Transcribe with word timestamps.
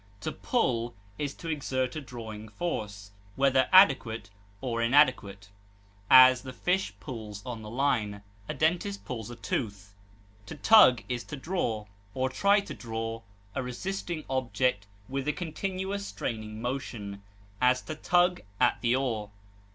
To 0.21 0.31
pull 0.31 0.95
is 1.19 1.35
to 1.35 1.47
exert 1.49 1.95
a 1.95 2.01
drawing 2.01 2.49
force, 2.49 3.11
whether 3.35 3.69
adequate 3.71 4.31
or 4.59 4.81
inadequate; 4.81 5.49
as, 6.09 6.41
the 6.41 6.53
fish 6.53 6.91
pulls 6.99 7.45
on 7.45 7.61
the 7.61 7.69
line; 7.69 8.23
a 8.49 8.55
dentist 8.55 9.05
pulls 9.05 9.29
a 9.29 9.35
tooth. 9.35 9.93
To 10.47 10.55
tug 10.55 11.03
is 11.07 11.23
to 11.25 11.35
draw, 11.35 11.85
or 12.15 12.29
try 12.31 12.61
to 12.61 12.73
draw, 12.73 13.21
a 13.53 13.61
resisting 13.61 14.25
object 14.27 14.87
with 15.07 15.27
a 15.27 15.33
continuous 15.33 16.07
straining 16.07 16.63
motion; 16.63 17.21
as, 17.61 17.83
to 17.83 17.93
tug 17.93 18.41
at 18.59 18.81
the 18.81 18.95
oar. 18.95 19.29